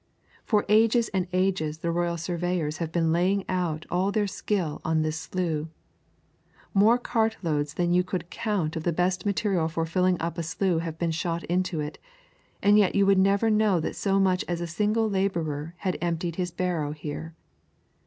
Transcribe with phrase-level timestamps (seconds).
[0.43, 5.03] For ages and ages the royal surveyors have been laying out all their skill on
[5.03, 5.67] this slough.
[6.73, 10.81] More cartloads than you could count of the best material for filling up a slough
[10.81, 11.99] have been shot into it,
[12.63, 16.35] and yet you would never know that so much as a single labourer had emptied
[16.37, 17.35] his barrow here.